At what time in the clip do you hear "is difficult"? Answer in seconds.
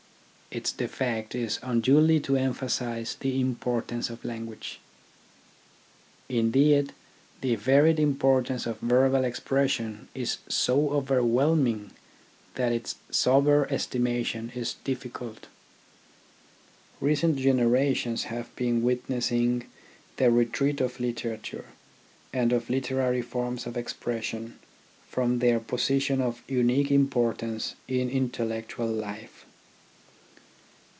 14.53-15.47